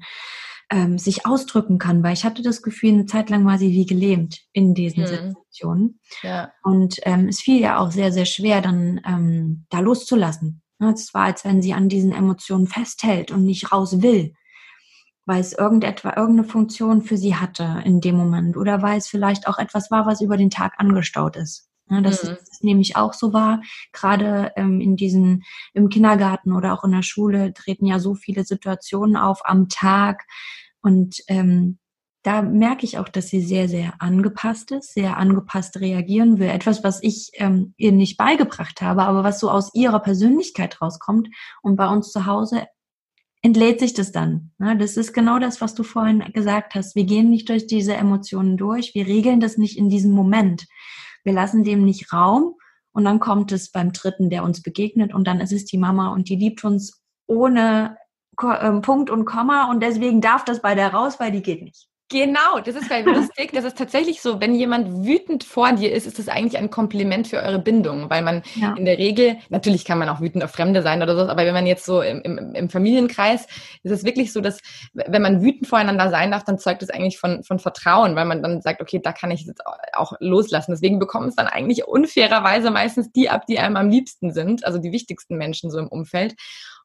[0.70, 3.86] ähm, sich ausdrücken kann, weil ich hatte das Gefühl, eine Zeit lang war sie wie
[3.86, 5.08] gelähmt in diesen hm.
[5.08, 6.00] Situationen.
[6.22, 6.52] Ja.
[6.64, 10.62] Und ähm, es fiel ja auch sehr, sehr schwer, dann ähm, da loszulassen.
[10.80, 14.34] Ne, es war, als wenn sie an diesen Emotionen festhält und nicht raus will,
[15.26, 19.48] weil es irgendetwa irgendeine Funktion für sie hatte in dem Moment oder weil es vielleicht
[19.48, 21.69] auch etwas war, was über den Tag angestaut ist.
[21.90, 22.32] Ne, das, mhm.
[22.34, 23.62] ist, nämlich auch so war.
[23.94, 28.46] Gerade ähm, in diesen, im Kindergarten oder auch in der Schule treten ja so viele
[28.46, 30.26] Situationen auf am Tag.
[30.82, 31.80] Und ähm,
[32.24, 36.50] da merke ich auch, dass sie sehr, sehr angepasst ist, sehr angepasst reagieren will.
[36.50, 41.30] Etwas, was ich ähm, ihr nicht beigebracht habe, aber was so aus ihrer Persönlichkeit rauskommt.
[41.62, 42.68] Und bei uns zu Hause
[43.42, 44.52] entlädt sich das dann.
[44.58, 44.78] Ne?
[44.78, 46.96] Das ist genau das, was du vorhin gesagt hast.
[46.96, 48.94] Wir gehen nicht durch diese Emotionen durch.
[48.94, 50.68] Wir regeln das nicht in diesem Moment.
[51.24, 52.56] Wir lassen dem nicht Raum
[52.92, 56.14] und dann kommt es beim Dritten, der uns begegnet und dann ist es die Mama
[56.14, 57.98] und die liebt uns ohne
[58.42, 61.89] ähm, Punkt und Komma und deswegen darf das bei der raus, weil die geht nicht.
[62.12, 63.52] Genau, das ist bei lustig.
[63.54, 67.28] Das ist tatsächlich so, wenn jemand wütend vor dir ist, ist das eigentlich ein Kompliment
[67.28, 68.74] für eure Bindung, weil man ja.
[68.74, 71.54] in der Regel, natürlich kann man auch wütend auf Fremde sein oder so, aber wenn
[71.54, 73.46] man jetzt so im, im, im Familienkreis,
[73.84, 74.60] ist es wirklich so, dass
[74.94, 78.42] wenn man wütend voreinander sein darf, dann zeugt es eigentlich von, von Vertrauen, weil man
[78.42, 79.62] dann sagt, okay, da kann ich jetzt
[79.94, 80.72] auch loslassen.
[80.72, 84.80] Deswegen bekommen es dann eigentlich unfairerweise meistens die ab, die einem am liebsten sind, also
[84.80, 86.36] die wichtigsten Menschen so im Umfeld.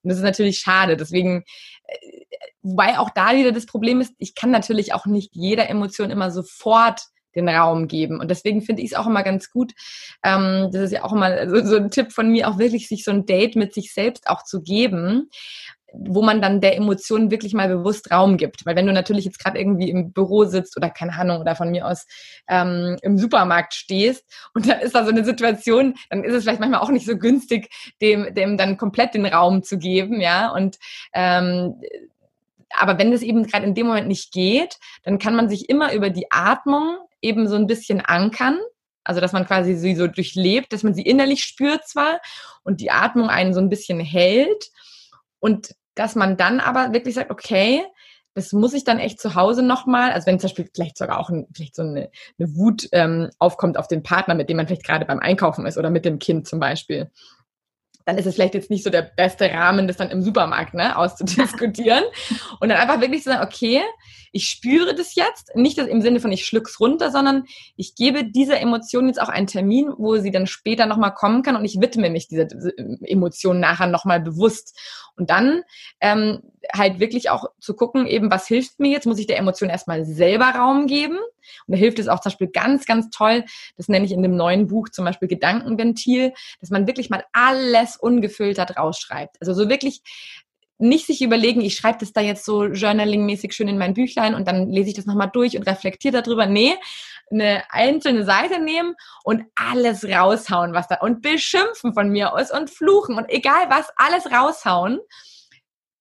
[0.04, 0.96] Und das ist natürlich schade.
[0.98, 1.44] Deswegen,
[1.86, 2.23] äh,
[2.64, 6.30] wobei auch da wieder das Problem ist, ich kann natürlich auch nicht jeder Emotion immer
[6.32, 7.02] sofort
[7.36, 8.20] den Raum geben.
[8.20, 9.72] Und deswegen finde ich es auch immer ganz gut,
[10.24, 13.04] ähm, das ist ja auch immer so, so ein Tipp von mir, auch wirklich sich
[13.04, 15.28] so ein Date mit sich selbst auch zu geben,
[15.96, 18.66] wo man dann der Emotion wirklich mal bewusst Raum gibt.
[18.66, 21.70] Weil wenn du natürlich jetzt gerade irgendwie im Büro sitzt oder keine Ahnung oder von
[21.70, 22.06] mir aus
[22.48, 24.24] ähm, im Supermarkt stehst
[24.54, 27.16] und da ist da so eine Situation, dann ist es vielleicht manchmal auch nicht so
[27.16, 30.50] günstig, dem, dem dann komplett den Raum zu geben, ja.
[30.50, 30.78] Und
[31.12, 31.80] ähm,
[32.70, 35.92] aber wenn das eben gerade in dem Moment nicht geht, dann kann man sich immer
[35.92, 38.58] über die Atmung eben so ein bisschen ankern.
[39.02, 42.20] Also, dass man quasi sie so durchlebt, dass man sie innerlich spürt zwar
[42.62, 44.70] und die Atmung einen so ein bisschen hält.
[45.40, 47.84] Und dass man dann aber wirklich sagt, okay,
[48.34, 51.30] das muss ich dann echt zu Hause nochmal, also wenn zum Beispiel vielleicht sogar auch
[51.30, 54.84] ein, vielleicht so eine, eine Wut ähm, aufkommt auf den Partner, mit dem man vielleicht
[54.84, 57.10] gerade beim Einkaufen ist oder mit dem Kind zum Beispiel,
[58.04, 60.96] dann ist es vielleicht jetzt nicht so der beste Rahmen, das dann im Supermarkt ne,
[60.96, 62.04] auszudiskutieren.
[62.60, 63.80] Und dann einfach wirklich zu sagen, okay,
[64.32, 67.44] ich spüre das jetzt, nicht im Sinne von ich schluck's runter, sondern
[67.76, 71.54] ich gebe dieser Emotion jetzt auch einen Termin, wo sie dann später nochmal kommen kann
[71.54, 72.48] und ich widme mich dieser
[73.02, 74.76] Emotion nachher nochmal bewusst.
[75.16, 75.62] Und dann
[76.00, 79.06] ähm, halt wirklich auch zu gucken, eben, was hilft mir jetzt?
[79.06, 81.18] Muss ich der Emotion erstmal selber Raum geben?
[81.66, 83.44] Und da hilft es auch zum Beispiel ganz, ganz toll,
[83.76, 87.96] das nenne ich in dem neuen Buch zum Beispiel Gedankenventil, dass man wirklich mal alles
[87.96, 89.36] ungefiltert rausschreibt.
[89.40, 90.02] Also so wirklich
[90.78, 94.48] nicht sich überlegen, ich schreibe das da jetzt so journaling-mäßig schön in mein Büchlein und
[94.48, 96.46] dann lese ich das nochmal durch und reflektiere darüber.
[96.46, 96.74] Nee,
[97.30, 102.70] eine einzelne Seite nehmen und alles raushauen, was da und beschimpfen von mir aus und
[102.70, 104.98] fluchen und egal was, alles raushauen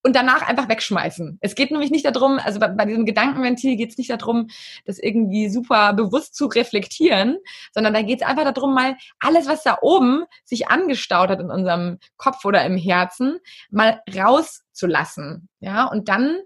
[0.04, 1.38] und danach einfach wegschmeißen.
[1.40, 4.48] Es geht nämlich nicht darum, also bei, bei diesem Gedankenventil geht es nicht darum,
[4.84, 7.38] das irgendwie super bewusst zu reflektieren,
[7.72, 11.50] sondern da geht es einfach darum, mal alles, was da oben sich angestaut hat in
[11.50, 13.38] unserem Kopf oder im Herzen,
[13.70, 15.48] mal rauszulassen.
[15.60, 16.36] Ja, und dann,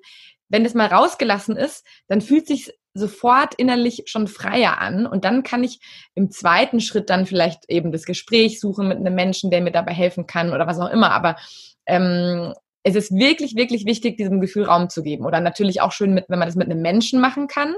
[0.49, 5.07] wenn es mal rausgelassen ist, dann fühlt sich sofort innerlich schon freier an.
[5.07, 5.81] Und dann kann ich
[6.15, 9.93] im zweiten Schritt dann vielleicht eben das Gespräch suchen mit einem Menschen, der mir dabei
[9.93, 11.11] helfen kann oder was auch immer.
[11.11, 11.37] Aber
[11.87, 15.27] ähm, es ist wirklich, wirklich wichtig, diesem Gefühl Raum zu geben.
[15.27, 17.75] Oder natürlich auch schön, mit, wenn man das mit einem Menschen machen kann,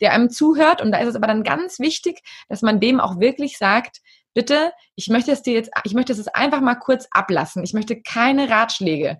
[0.00, 0.82] der einem zuhört.
[0.82, 3.98] Und da ist es aber dann ganz wichtig, dass man dem auch wirklich sagt,
[4.34, 7.62] bitte, ich möchte es dir jetzt, ich möchte es einfach mal kurz ablassen.
[7.62, 9.18] Ich möchte keine Ratschläge.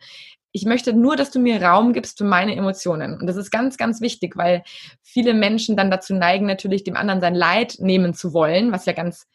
[0.54, 3.18] Ich möchte nur, dass du mir Raum gibst für meine Emotionen.
[3.18, 4.62] Und das ist ganz, ganz wichtig, weil
[5.02, 8.92] viele Menschen dann dazu neigen, natürlich dem anderen sein Leid nehmen zu wollen, was ja
[8.92, 9.26] ganz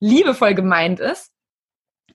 [0.00, 1.32] liebevoll gemeint ist.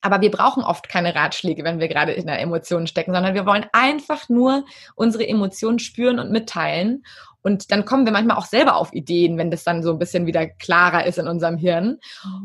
[0.03, 3.45] Aber wir brauchen oft keine Ratschläge, wenn wir gerade in der Emotion stecken, sondern wir
[3.45, 7.05] wollen einfach nur unsere Emotionen spüren und mitteilen.
[7.41, 10.25] Und dann kommen wir manchmal auch selber auf Ideen, wenn das dann so ein bisschen
[10.25, 11.99] wieder klarer ist in unserem Hirn.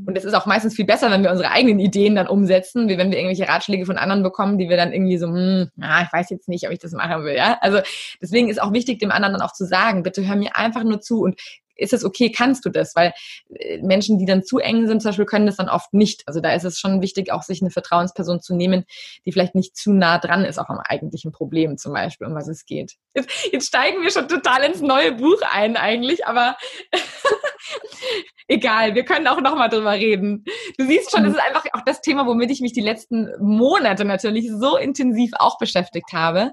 [0.07, 2.99] Und es ist auch meistens viel besser, wenn wir unsere eigenen Ideen dann umsetzen, wie
[2.99, 6.13] wenn wir irgendwelche Ratschläge von anderen bekommen, die wir dann irgendwie so, hm, na, ich
[6.13, 7.59] weiß jetzt nicht, ob ich das machen will, ja.
[7.61, 7.79] Also
[8.21, 11.01] deswegen ist auch wichtig, dem anderen dann auch zu sagen, bitte hör mir einfach nur
[11.01, 11.41] zu und
[11.79, 12.95] ist es okay, kannst du das?
[12.95, 13.13] Weil
[13.55, 16.25] äh, Menschen, die dann zu eng sind, zum Beispiel, können das dann oft nicht.
[16.27, 18.85] Also da ist es schon wichtig, auch sich eine Vertrauensperson zu nehmen,
[19.25, 22.49] die vielleicht nicht zu nah dran ist, auch am eigentlichen Problem zum Beispiel, um was
[22.49, 22.95] es geht.
[23.15, 26.57] Jetzt, jetzt steigen wir schon total ins neue Buch ein eigentlich, aber
[28.49, 30.45] egal, wir können auch nochmal drüber reden.
[30.79, 34.05] Du siehst schon, das ist einfach auch das Thema, womit ich mich die letzten Monate
[34.05, 36.53] natürlich so intensiv auch beschäftigt habe.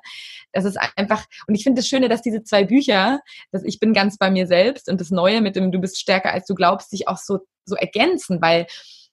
[0.51, 3.19] Das ist einfach, und ich finde das Schöne, dass diese zwei Bücher,
[3.51, 6.31] dass ich bin ganz bei mir selbst und das Neue mit dem Du bist stärker
[6.31, 8.67] als du glaubst, sich auch so, so ergänzen, weil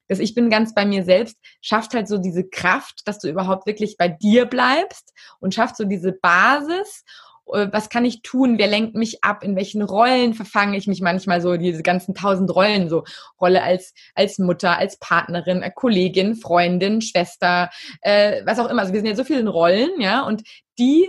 [0.09, 3.67] das Ich bin ganz bei mir selbst schafft halt so diese Kraft, dass du überhaupt
[3.67, 7.05] wirklich bei dir bleibst und schafft so diese Basis.
[7.53, 11.01] Äh, was kann ich tun, wer lenkt mich ab, in welchen Rollen verfange ich mich
[11.01, 13.05] manchmal so, diese ganzen tausend Rollen, so?
[13.41, 17.71] Rolle als, als Mutter, als Partnerin, äh, Kollegin, Freundin, Schwester,
[18.03, 18.83] äh, was auch immer.
[18.83, 20.43] Also wir sind ja so vielen Rollen, ja, und
[20.79, 21.09] die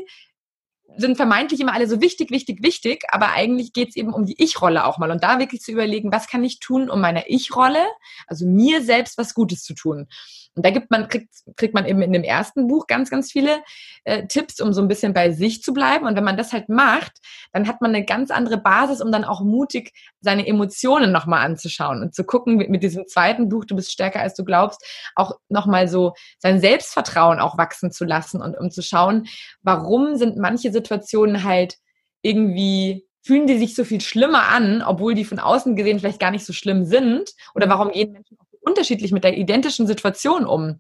[0.98, 4.42] sind vermeintlich immer alle so wichtig, wichtig, wichtig, aber eigentlich geht es eben um die
[4.42, 7.86] Ich-Rolle auch mal und da wirklich zu überlegen, was kann ich tun, um meiner Ich-Rolle,
[8.28, 10.08] also mir selbst was Gutes zu tun.
[10.56, 13.63] Und da gibt man, kriegt, kriegt man eben in dem ersten Buch ganz, ganz viele
[14.04, 16.06] äh, Tipps, um so ein bisschen bei sich zu bleiben.
[16.06, 17.13] Und wenn man das halt macht,
[17.52, 22.02] dann hat man eine ganz andere Basis, um dann auch mutig seine Emotionen nochmal anzuschauen
[22.02, 24.84] und zu gucken mit, mit diesem zweiten Buch, du bist stärker als du glaubst,
[25.16, 29.28] auch nochmal so sein Selbstvertrauen auch wachsen zu lassen und um zu schauen,
[29.62, 31.78] warum sind manche Situationen halt
[32.22, 36.32] irgendwie fühlen die sich so viel schlimmer an, obwohl die von außen gesehen vielleicht gar
[36.32, 37.32] nicht so schlimm sind?
[37.56, 40.80] Oder warum gehen Menschen unterschiedlich mit der identischen Situation um.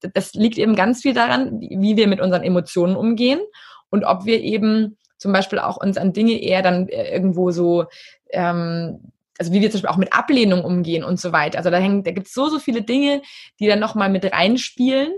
[0.00, 3.40] Das liegt eben ganz viel daran, wie wir mit unseren Emotionen umgehen
[3.90, 7.86] und ob wir eben zum Beispiel auch uns an Dinge eher dann äh, irgendwo so
[8.30, 11.58] ähm, also wie wir zum Beispiel auch mit Ablehnung umgehen und so weiter.
[11.58, 13.22] Also da, hängt, da gibt es so, so viele Dinge,
[13.58, 15.12] die dann nochmal mit reinspielen.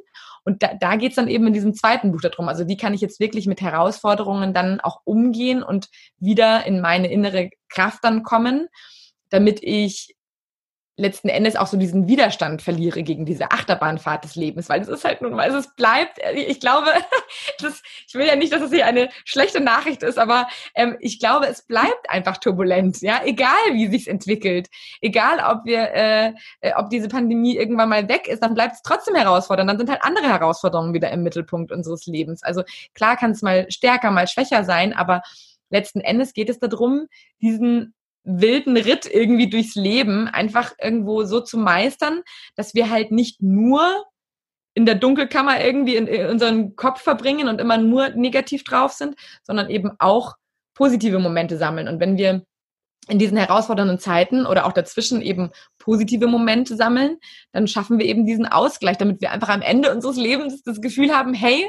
[0.44, 2.48] Und da, da geht es dann eben in diesem zweiten Buch darum.
[2.48, 7.10] Also wie kann ich jetzt wirklich mit Herausforderungen dann auch umgehen und wieder in meine
[7.10, 8.68] innere Kraft dann kommen,
[9.30, 10.14] damit ich
[10.96, 15.04] letzten Endes auch so diesen Widerstand verliere gegen diese Achterbahnfahrt des Lebens, weil es ist
[15.04, 16.86] halt nun mal, es bleibt, äh, ich glaube,
[17.58, 21.18] das, ich will ja nicht, dass es hier eine schlechte Nachricht ist, aber ähm, ich
[21.18, 24.68] glaube, es bleibt einfach turbulent, ja, egal wie sich's entwickelt,
[25.00, 28.82] egal ob wir, äh, äh, ob diese Pandemie irgendwann mal weg ist, dann bleibt es
[28.82, 32.44] trotzdem herausfordernd, dann sind halt andere Herausforderungen wieder im Mittelpunkt unseres Lebens.
[32.44, 32.62] Also
[32.94, 35.22] klar kann es mal stärker, mal schwächer sein, aber
[35.70, 37.08] letzten Endes geht es darum,
[37.40, 42.22] diesen wilden Ritt irgendwie durchs Leben einfach irgendwo so zu meistern,
[42.56, 44.04] dass wir halt nicht nur
[44.74, 49.14] in der Dunkelkammer irgendwie in, in unseren Kopf verbringen und immer nur negativ drauf sind,
[49.44, 50.34] sondern eben auch
[50.74, 51.86] positive Momente sammeln.
[51.86, 52.44] Und wenn wir
[53.08, 57.18] in diesen herausfordernden Zeiten oder auch dazwischen eben positive Momente sammeln,
[57.52, 61.14] dann schaffen wir eben diesen Ausgleich, damit wir einfach am Ende unseres Lebens das Gefühl
[61.14, 61.66] haben, hey,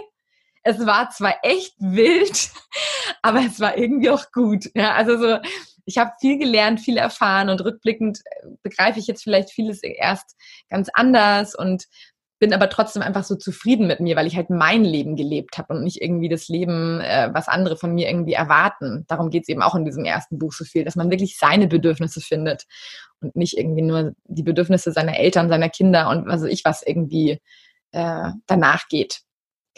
[0.64, 2.50] es war zwar echt wild,
[3.22, 4.66] aber es war irgendwie auch gut.
[4.74, 5.38] Ja, also so,
[5.86, 10.36] ich habe viel gelernt, viel erfahren und rückblickend äh, begreife ich jetzt vielleicht vieles erst
[10.70, 11.86] ganz anders und
[12.38, 15.74] bin aber trotzdem einfach so zufrieden mit mir, weil ich halt mein Leben gelebt habe
[15.74, 19.06] und nicht irgendwie das Leben, äh, was andere von mir irgendwie erwarten.
[19.08, 21.68] Darum geht es eben auch in diesem ersten Buch so viel, dass man wirklich seine
[21.68, 22.66] Bedürfnisse findet
[23.22, 26.84] und nicht irgendwie nur die Bedürfnisse seiner Eltern, seiner Kinder und was weiß ich was
[26.84, 27.40] irgendwie
[27.92, 29.22] äh, danach geht.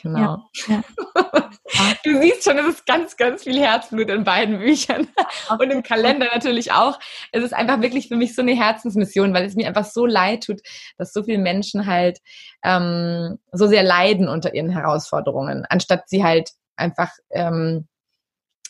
[0.01, 0.49] Genau.
[0.67, 1.93] Ja, ja.
[2.03, 5.07] Du siehst schon, es ist ganz, ganz viel Herzblut in beiden Büchern
[5.49, 6.99] und im Kalender natürlich auch.
[7.31, 10.43] Es ist einfach wirklich für mich so eine Herzensmission, weil es mir einfach so leid
[10.45, 10.61] tut,
[10.97, 12.19] dass so viele Menschen halt
[12.63, 17.87] ähm, so sehr leiden unter ihren Herausforderungen, anstatt sie halt einfach ähm,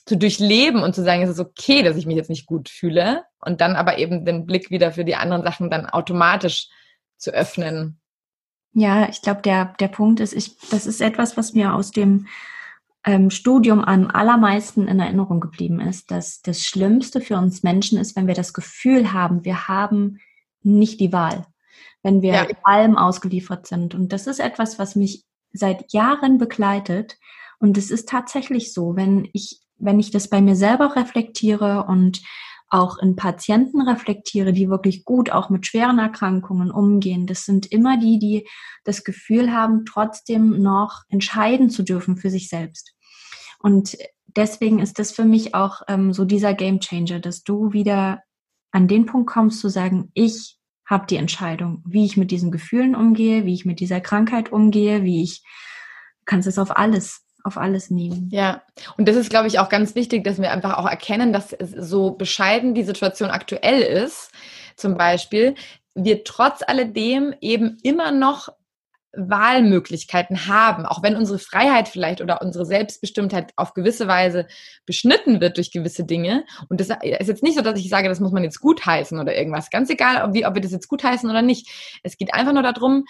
[0.05, 3.25] zu durchleben und zu sagen, es ist okay, dass ich mich jetzt nicht gut fühle
[3.41, 6.69] und dann aber eben den Blick wieder für die anderen Sachen dann automatisch
[7.17, 7.99] zu öffnen.
[8.73, 12.27] Ja, ich glaube, der, der Punkt ist, ich, das ist etwas, was mir aus dem
[13.03, 18.15] ähm, Studium am allermeisten in Erinnerung geblieben ist, dass das Schlimmste für uns Menschen ist,
[18.15, 20.19] wenn wir das Gefühl haben, wir haben
[20.61, 21.45] nicht die Wahl,
[22.03, 22.47] wenn wir ja.
[22.63, 23.95] allem ausgeliefert sind.
[23.95, 27.17] Und das ist etwas, was mich seit Jahren begleitet.
[27.59, 32.21] Und es ist tatsächlich so, wenn ich, wenn ich das bei mir selber reflektiere und
[32.69, 37.27] auch in Patienten reflektiere, die wirklich gut auch mit schweren Erkrankungen umgehen.
[37.27, 38.47] Das sind immer die, die
[38.83, 42.93] das Gefühl haben, trotzdem noch entscheiden zu dürfen für sich selbst.
[43.59, 48.21] Und deswegen ist das für mich auch ähm, so dieser Game Changer, dass du wieder
[48.71, 52.95] an den Punkt kommst zu sagen, ich habe die Entscheidung, wie ich mit diesen Gefühlen
[52.95, 55.43] umgehe, wie ich mit dieser Krankheit umgehe, wie ich
[56.25, 58.29] kannst es auf alles auf alles nehmen.
[58.31, 58.63] Ja,
[58.97, 62.11] und das ist, glaube ich, auch ganz wichtig, dass wir einfach auch erkennen, dass so
[62.11, 64.31] bescheiden die Situation aktuell ist,
[64.75, 65.55] zum Beispiel,
[65.95, 68.49] wir trotz alledem eben immer noch
[69.17, 74.47] Wahlmöglichkeiten haben, auch wenn unsere Freiheit vielleicht oder unsere Selbstbestimmtheit auf gewisse Weise
[74.85, 76.45] beschnitten wird durch gewisse Dinge.
[76.69, 79.35] Und das ist jetzt nicht so, dass ich sage, das muss man jetzt gutheißen oder
[79.35, 79.71] irgendwas.
[79.71, 81.67] Ganz egal, ob, wie, ob wir das jetzt gutheißen oder nicht.
[82.03, 83.05] Es geht einfach nur darum,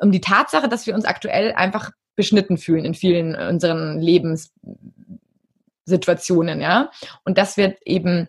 [0.00, 6.90] um die Tatsache, dass wir uns aktuell einfach beschnitten fühlen in vielen unseren Lebenssituationen, ja.
[7.24, 8.28] Und dass wir eben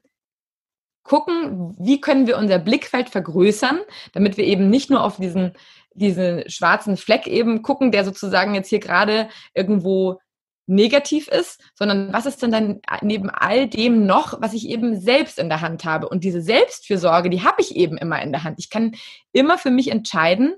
[1.04, 3.80] gucken, wie können wir unser Blickfeld vergrößern,
[4.14, 5.54] damit wir eben nicht nur auf diesen,
[5.96, 10.20] diesen schwarzen Fleck eben gucken, der sozusagen jetzt hier gerade irgendwo
[10.68, 15.40] negativ ist, sondern was ist denn dann neben all dem noch, was ich eben selbst
[15.40, 16.08] in der Hand habe?
[16.08, 18.60] Und diese Selbstfürsorge, die habe ich eben immer in der Hand.
[18.60, 18.94] Ich kann
[19.32, 20.54] immer für mich entscheiden,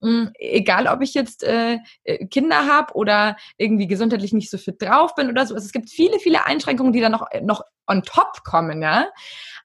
[0.00, 4.80] hm, egal ob ich jetzt äh, äh Kinder habe oder irgendwie gesundheitlich nicht so fit
[4.80, 5.54] drauf bin oder so.
[5.54, 9.08] Also es gibt viele, viele Einschränkungen, die da noch, äh, noch on top kommen, ja.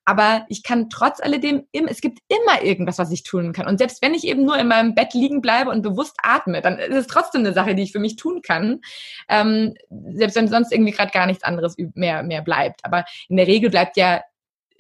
[0.06, 3.68] Aber ich kann trotz alledem, im, es gibt immer irgendwas, was ich tun kann.
[3.68, 6.78] Und selbst wenn ich eben nur in meinem Bett liegen bleibe und bewusst atme, dann
[6.78, 8.82] ist es trotzdem eine Sache, die ich für mich tun kann.
[9.30, 9.76] Ähm,
[10.14, 12.84] selbst wenn sonst irgendwie gerade gar nichts anderes mehr, mehr bleibt.
[12.84, 14.22] Aber in der Regel bleibt ja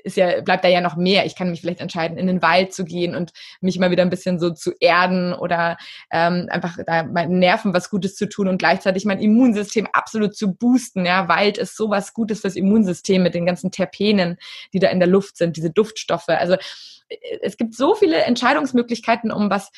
[0.03, 1.25] ist ja, bleibt da ja noch mehr.
[1.25, 4.09] Ich kann mich vielleicht entscheiden, in den Wald zu gehen und mich mal wieder ein
[4.09, 5.77] bisschen so zu erden oder
[6.11, 10.53] ähm, einfach da meinen Nerven was Gutes zu tun und gleichzeitig mein Immunsystem absolut zu
[10.53, 11.05] boosten.
[11.05, 14.37] Ja, Wald ist sowas Gutes fürs Immunsystem mit den ganzen Terpenen,
[14.73, 16.29] die da in der Luft sind, diese Duftstoffe.
[16.29, 19.71] Also äh, es gibt so viele Entscheidungsmöglichkeiten, um was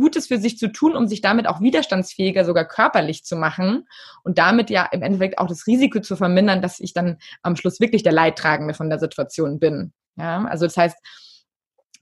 [0.00, 3.86] Gutes für sich zu tun, um sich damit auch widerstandsfähiger, sogar körperlich zu machen
[4.24, 7.80] und damit ja im Endeffekt auch das Risiko zu vermindern, dass ich dann am Schluss
[7.80, 9.92] wirklich der Leidtragende von der Situation bin.
[10.16, 10.96] Ja, also das heißt,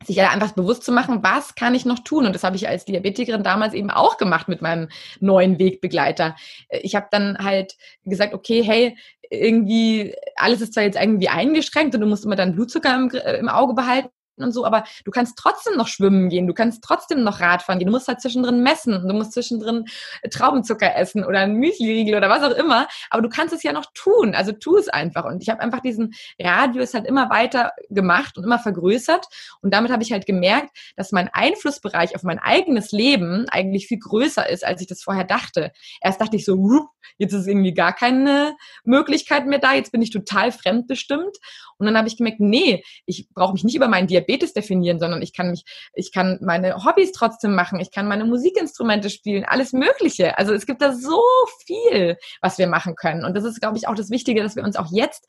[0.05, 2.25] sich einfach bewusst zu machen, was kann ich noch tun?
[2.25, 6.37] Und das habe ich als Diabetikerin damals eben auch gemacht mit meinem neuen Wegbegleiter.
[6.71, 8.97] Ich habe dann halt gesagt, okay, hey,
[9.31, 13.49] irgendwie, alles ist zwar jetzt irgendwie eingeschränkt und du musst immer deinen Blutzucker im, im
[13.49, 14.09] Auge behalten,
[14.43, 17.87] und so, aber du kannst trotzdem noch schwimmen gehen, du kannst trotzdem noch Radfahren gehen,
[17.87, 19.85] du musst halt zwischendrin messen, du musst zwischendrin
[20.23, 23.73] äh, Traubenzucker essen oder ein Müsliriegel oder was auch immer, aber du kannst es ja
[23.73, 27.73] noch tun, also tu es einfach und ich habe einfach diesen Radius halt immer weiter
[27.91, 29.27] gemacht und immer vergrößert
[29.61, 33.99] und damit habe ich halt gemerkt, dass mein Einflussbereich auf mein eigenes Leben eigentlich viel
[33.99, 35.73] größer ist, als ich das vorher dachte.
[36.01, 40.11] Erst dachte ich so, jetzt ist irgendwie gar keine Möglichkeit mehr da, jetzt bin ich
[40.11, 41.37] total fremdbestimmt
[41.79, 45.23] und dann habe ich gemerkt, nee, ich brauche mich nicht über meinen Diabetes definieren, sondern
[45.23, 45.65] ich kann mich,
[45.95, 50.39] ich kann meine Hobbys trotzdem machen, ich kann meine Musikinstrumente spielen, alles Mögliche.
[50.39, 51.23] Also es gibt da so
[51.65, 53.25] viel, was wir machen können.
[53.25, 55.27] Und das ist, glaube ich, auch das Wichtige, dass wir uns auch jetzt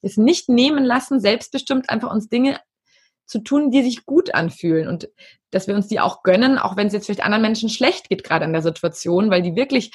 [0.00, 2.60] es nicht nehmen lassen, selbstbestimmt einfach uns Dinge
[3.26, 5.08] zu tun, die sich gut anfühlen und
[5.50, 8.24] dass wir uns die auch gönnen, auch wenn es jetzt vielleicht anderen Menschen schlecht geht,
[8.24, 9.92] gerade in der Situation, weil die wirklich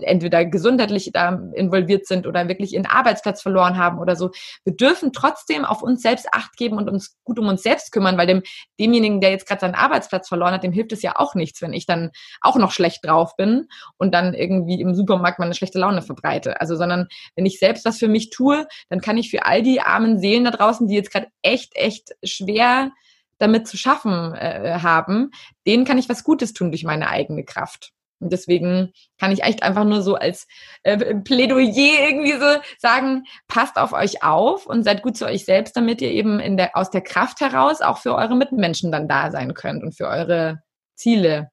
[0.00, 4.30] entweder gesundheitlich da involviert sind oder wirklich ihren Arbeitsplatz verloren haben oder so.
[4.64, 8.18] Wir dürfen trotzdem auf uns selbst Acht geben und uns gut um uns selbst kümmern,
[8.18, 8.42] weil dem,
[8.78, 11.72] demjenigen, der jetzt gerade seinen Arbeitsplatz verloren hat, dem hilft es ja auch nichts, wenn
[11.72, 16.02] ich dann auch noch schlecht drauf bin und dann irgendwie im Supermarkt meine schlechte Laune
[16.02, 16.60] verbreite.
[16.60, 19.80] Also, sondern wenn ich selbst was für mich tue, dann kann ich für all die
[19.80, 22.90] armen Seelen da draußen, die jetzt gerade echt, echt schwer
[23.38, 25.30] damit zu schaffen äh, haben,
[25.66, 27.92] denen kann ich was Gutes tun durch meine eigene Kraft.
[28.20, 30.46] Und deswegen kann ich echt einfach nur so als
[30.82, 35.76] äh, Plädoyer irgendwie so sagen, passt auf euch auf und seid gut zu euch selbst,
[35.76, 39.30] damit ihr eben in der, aus der Kraft heraus auch für eure Mitmenschen dann da
[39.30, 40.62] sein könnt und für eure
[40.94, 41.50] Ziele.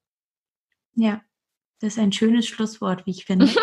[0.94, 1.20] Ja,
[1.80, 3.48] das ist ein schönes Schlusswort, wie ich finde.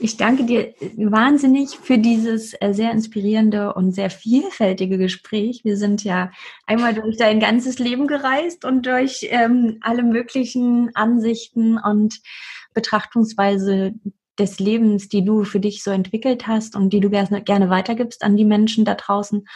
[0.00, 5.62] Ich danke dir wahnsinnig für dieses äh, sehr inspirierende und sehr vielfältige Gespräch.
[5.64, 6.30] Wir sind ja
[6.66, 12.20] einmal durch dein ganzes Leben gereist und durch ähm, alle möglichen Ansichten und
[12.74, 13.94] Betrachtungsweise
[14.38, 18.36] des Lebens, die du für dich so entwickelt hast und die du gerne, weitergibst an
[18.36, 19.46] die Menschen da draußen.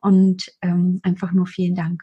[0.00, 2.02] Und ähm, einfach nur vielen Dank.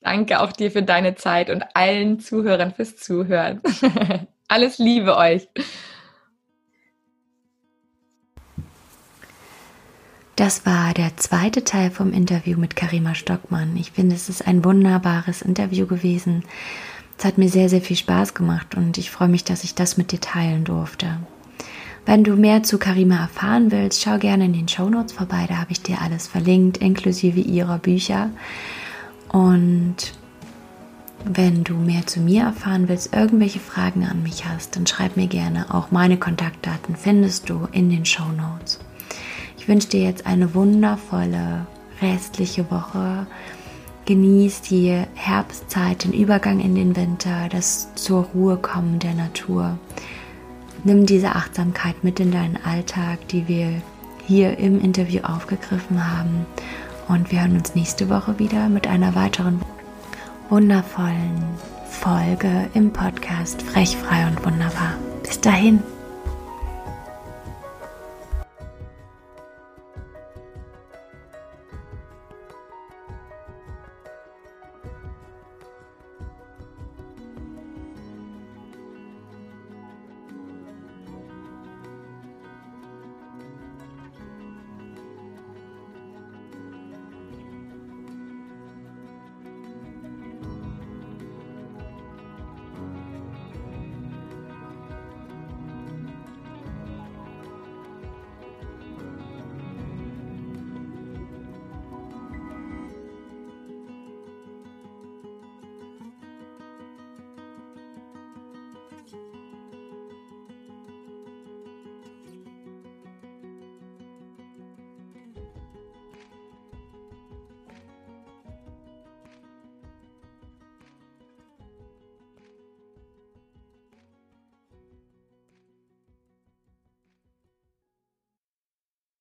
[0.00, 3.60] Danke auch dir für deine Zeit und allen Zuhörern fürs Zuhören.
[4.48, 5.48] Alles Liebe euch.
[10.36, 13.74] Das war der zweite Teil vom Interview mit Karima Stockmann.
[13.78, 16.44] Ich finde, es ist ein wunderbares Interview gewesen.
[17.16, 19.96] Es hat mir sehr, sehr viel Spaß gemacht und ich freue mich, dass ich das
[19.96, 21.20] mit dir teilen durfte.
[22.04, 25.56] Wenn du mehr zu Karima erfahren willst, schau gerne in den Show Notes vorbei, da
[25.56, 28.28] habe ich dir alles verlinkt, inklusive ihrer Bücher.
[29.30, 29.96] Und
[31.24, 35.28] wenn du mehr zu mir erfahren willst, irgendwelche Fragen an mich hast, dann schreib mir
[35.28, 35.74] gerne.
[35.74, 38.80] Auch meine Kontaktdaten findest du in den Show Notes.
[39.66, 41.66] Ich wünsche dir jetzt eine wundervolle
[42.00, 43.26] restliche Woche.
[44.04, 49.76] Genieß die Herbstzeit, den Übergang in den Winter, das zur Ruhe kommen der Natur.
[50.84, 53.82] Nimm diese Achtsamkeit mit in deinen Alltag, die wir
[54.24, 56.46] hier im Interview aufgegriffen haben.
[57.08, 59.60] Und wir hören uns nächste Woche wieder mit einer weiteren
[60.48, 61.42] wundervollen
[61.90, 64.94] Folge im Podcast Frech, frei und wunderbar.
[65.24, 65.82] Bis dahin.